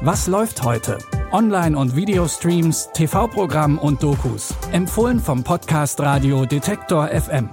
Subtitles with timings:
[0.00, 0.98] Was läuft heute?
[1.32, 4.54] Online- und Videostreams, TV-Programm und Dokus.
[4.70, 7.48] Empfohlen vom Podcast Radio Detektor FM.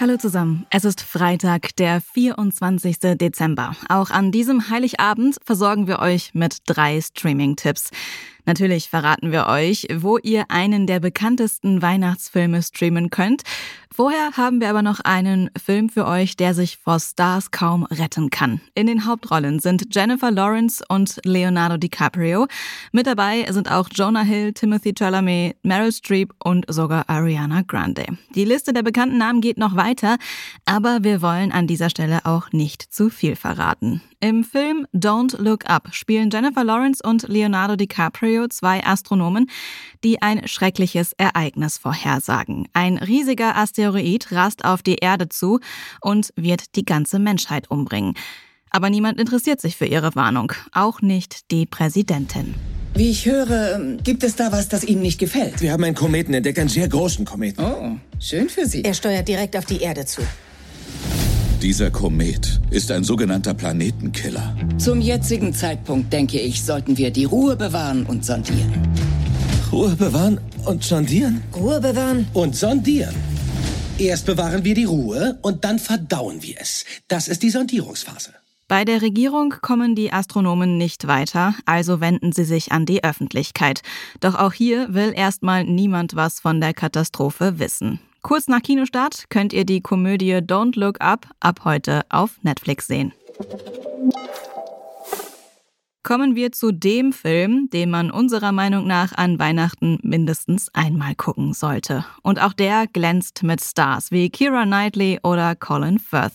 [0.00, 0.66] Hallo zusammen.
[0.70, 2.98] Es ist Freitag, der 24.
[3.16, 3.76] Dezember.
[3.88, 7.90] Auch an diesem Heiligabend versorgen wir euch mit drei Streaming-Tipps.
[8.44, 13.42] Natürlich verraten wir euch, wo ihr einen der bekanntesten Weihnachtsfilme streamen könnt.
[13.94, 18.30] Vorher haben wir aber noch einen Film für euch, der sich vor Stars kaum retten
[18.30, 18.60] kann.
[18.74, 22.46] In den Hauptrollen sind Jennifer Lawrence und Leonardo DiCaprio.
[22.92, 28.06] Mit dabei sind auch Jonah Hill, Timothy Chalamet, Meryl Streep und sogar Ariana Grande.
[28.34, 30.16] Die Liste der bekannten Namen geht noch weiter,
[30.64, 34.00] aber wir wollen an dieser Stelle auch nicht zu viel verraten.
[34.24, 39.50] Im Film Don't Look Up spielen Jennifer Lawrence und Leonardo DiCaprio zwei Astronomen,
[40.04, 42.68] die ein schreckliches Ereignis vorhersagen.
[42.72, 45.58] Ein riesiger Asteroid rast auf die Erde zu
[46.00, 48.14] und wird die ganze Menschheit umbringen.
[48.70, 52.54] Aber niemand interessiert sich für ihre Warnung, auch nicht die Präsidentin.
[52.94, 55.60] Wie ich höre, gibt es da was, das Ihnen nicht gefällt?
[55.60, 57.64] Wir haben einen Kometen entdeckt, einen sehr großen Kometen.
[57.64, 58.84] Oh, schön für Sie.
[58.84, 60.22] Er steuert direkt auf die Erde zu.
[61.62, 64.56] Dieser Komet ist ein sogenannter Planetenkiller.
[64.78, 68.72] Zum jetzigen Zeitpunkt, denke ich, sollten wir die Ruhe bewahren und sondieren.
[69.70, 71.40] Ruhe bewahren und sondieren?
[71.54, 72.26] Ruhe bewahren.
[72.32, 73.14] Und sondieren.
[73.96, 76.84] Erst bewahren wir die Ruhe und dann verdauen wir es.
[77.06, 78.34] Das ist die Sondierungsphase.
[78.66, 83.82] Bei der Regierung kommen die Astronomen nicht weiter, also wenden sie sich an die Öffentlichkeit.
[84.18, 88.00] Doch auch hier will erstmal niemand was von der Katastrophe wissen.
[88.22, 93.12] Kurz nach Kinostart könnt ihr die Komödie Don't Look Up ab heute auf Netflix sehen.
[96.04, 101.52] Kommen wir zu dem Film, den man unserer Meinung nach an Weihnachten mindestens einmal gucken
[101.52, 102.04] sollte.
[102.22, 106.34] Und auch der glänzt mit Stars wie Kira Knightley oder Colin Firth.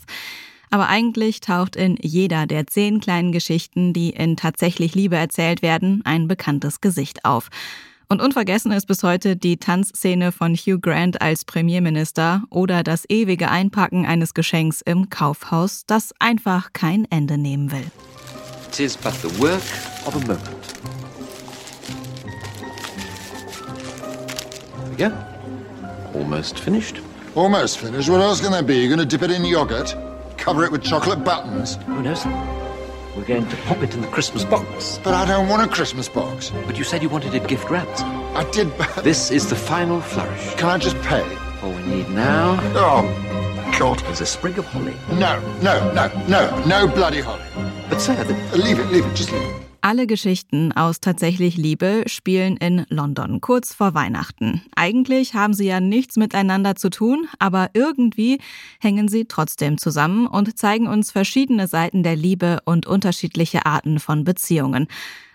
[0.69, 6.01] Aber eigentlich taucht in jeder der zehn kleinen Geschichten, die in tatsächlich Liebe erzählt werden,
[6.03, 7.49] ein bekanntes Gesicht auf.
[8.09, 13.49] Und unvergessen ist bis heute die Tanzszene von Hugh Grant als Premierminister oder das ewige
[13.49, 17.91] Einpacken eines Geschenks im Kaufhaus, das einfach kein Ende nehmen will.
[18.69, 19.61] It is but the work
[20.05, 20.39] of a moment.
[24.97, 25.11] Go.
[26.13, 27.01] Almost finished.
[27.35, 28.09] Almost finished.
[28.09, 28.75] What else can there be?
[28.75, 29.95] You're going to dip it in yogurt?
[30.37, 31.77] Cover it with chocolate buttons?
[31.87, 32.25] Who knows?
[33.17, 34.99] We're going to pop it in the Christmas box.
[35.03, 36.51] But I don't want a Christmas box.
[36.67, 38.01] But you said you wanted it gift wrapped.
[38.01, 38.77] I did.
[38.77, 38.87] but...
[39.03, 40.53] This is the final flourish.
[40.53, 41.25] Can I just pay?
[41.63, 44.07] All we need now Oh, God.
[44.11, 44.93] is a sprig of holly.
[45.13, 47.41] No, no, no, no, no bloody holly.
[47.89, 49.66] But sir, the Leave it, leave it, just leave it.
[49.81, 54.61] Alle Geschichten aus Tatsächlich Liebe spielen in London, kurz vor Weihnachten.
[54.75, 58.39] Eigentlich haben sie ja nichts miteinander zu tun, aber irgendwie
[58.79, 64.23] hängen sie trotzdem zusammen und zeigen uns verschiedene Seiten der Liebe und unterschiedliche Arten von
[64.23, 64.87] Beziehungen.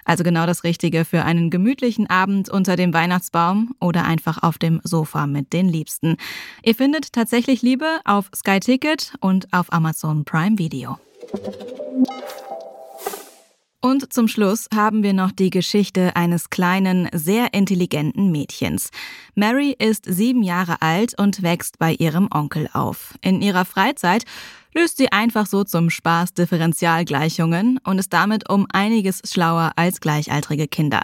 [0.05, 4.81] Also genau das Richtige für einen gemütlichen Abend unter dem Weihnachtsbaum oder einfach auf dem
[4.83, 6.17] Sofa mit den Liebsten.
[6.63, 10.99] Ihr findet Tatsächlich Liebe auf Sky Ticket und auf Amazon Prime Video.
[13.93, 18.89] Und zum Schluss haben wir noch die Geschichte eines kleinen, sehr intelligenten Mädchens.
[19.35, 23.13] Mary ist sieben Jahre alt und wächst bei ihrem Onkel auf.
[23.21, 24.25] In ihrer Freizeit
[24.75, 30.69] löst sie einfach so zum Spaß Differentialgleichungen und ist damit um einiges schlauer als gleichaltrige
[30.69, 31.03] Kinder.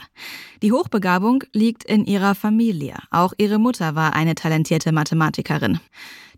[0.63, 2.97] Die Hochbegabung liegt in ihrer Familie.
[3.11, 5.81] Auch ihre Mutter war eine talentierte Mathematikerin.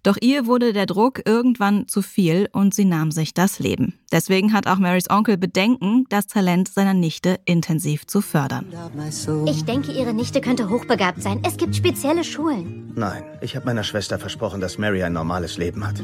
[0.03, 3.95] Doch ihr wurde der Druck irgendwann zu viel und sie nahm sich das Leben.
[4.11, 8.67] Deswegen hat auch Marys Onkel Bedenken, das Talent seiner Nichte intensiv zu fördern.
[9.47, 11.41] Ich denke, Ihre Nichte könnte hochbegabt sein.
[11.47, 12.93] Es gibt spezielle Schulen.
[12.95, 16.03] Nein, ich habe meiner Schwester versprochen, dass Mary ein normales Leben hat.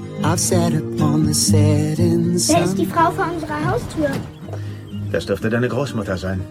[1.25, 4.11] Wer ist die Frau vor unserer Haustür?
[5.13, 6.45] Das dürfte deine Großmutter sein.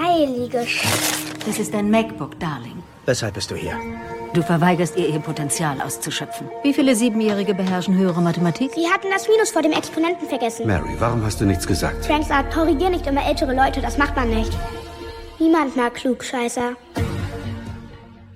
[0.00, 0.64] Heilige
[1.44, 2.82] Das ist ein MacBook, Darling.
[3.04, 3.74] Weshalb bist du hier?
[4.32, 6.48] Du verweigerst ihr ihr Potenzial auszuschöpfen.
[6.62, 8.72] Wie viele Siebenjährige beherrschen höhere Mathematik?
[8.74, 10.66] Sie hatten das Minus vor dem Exponenten vergessen.
[10.66, 12.06] Mary, warum hast du nichts gesagt?
[12.06, 14.52] Frank sagt, korrigier nicht immer ältere Leute, das macht man nicht.
[15.38, 16.72] Niemand mag Klugscheißer.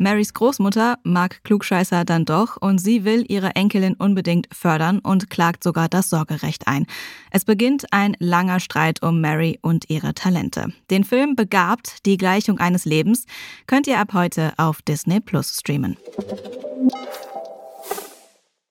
[0.03, 5.63] Marys Großmutter mag Klugscheißer dann doch und sie will ihre Enkelin unbedingt fördern und klagt
[5.63, 6.87] sogar das Sorgerecht ein.
[7.31, 10.73] Es beginnt ein langer Streit um Mary und ihre Talente.
[10.91, 13.27] Den Film Begabt, die Gleichung eines Lebens,
[13.67, 15.99] könnt ihr ab heute auf Disney Plus streamen.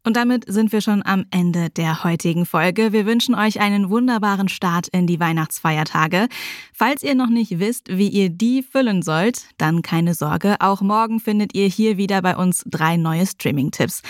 [0.10, 2.94] Und damit sind wir schon am Ende der heutigen Folge.
[2.94, 6.30] Wir wünschen euch einen wunderbaren Start in die Weihnachtsfeiertage.
[6.74, 10.56] Falls ihr noch nicht wisst, wie ihr die füllen sollt, dann keine Sorge.
[10.62, 14.02] Auch morgen findet ihr hier wieder bei uns drei neue Streaming-Tipps.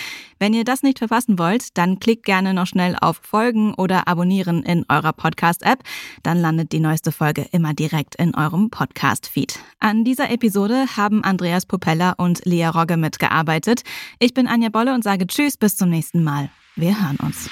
[0.41, 4.63] Wenn ihr das nicht verpassen wollt, dann klickt gerne noch schnell auf Folgen oder Abonnieren
[4.63, 5.83] in eurer Podcast-App.
[6.23, 9.59] Dann landet die neueste Folge immer direkt in eurem Podcast-Feed.
[9.81, 13.81] An dieser Episode haben Andreas Popella und Lea Rogge mitgearbeitet.
[14.19, 16.49] Ich bin Anja Bolle und sage Tschüss, bis zum nächsten Mal.
[16.75, 17.49] Wir hören uns.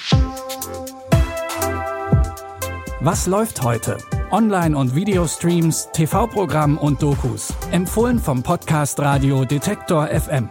[3.00, 3.98] Was läuft heute?
[4.30, 7.52] Online- und Videostreams, TV-Programm und Dokus.
[7.72, 10.48] Empfohlen vom Podcast Radio Detektor FM.